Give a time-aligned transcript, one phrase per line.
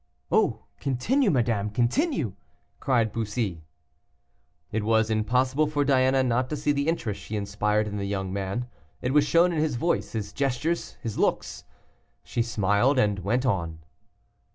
[0.31, 2.33] "Oh, continue, madame, continue,"
[2.79, 3.63] cried Bussy.
[4.71, 8.33] It was impossible for Diana not to see the interest she inspired in the young
[8.33, 8.67] man;
[9.03, 11.65] it was shown in his voice, his gestures, his looks.
[12.23, 13.83] She smiled, and went on.